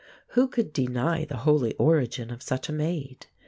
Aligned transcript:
Who 0.29 0.47
could 0.47 0.73
deny 0.73 1.25
the 1.25 1.37
holy 1.45 1.75
origin 1.75 2.31
of 2.31 2.41
such 2.41 2.69
a 2.69 2.73
Maid? 2.73 3.27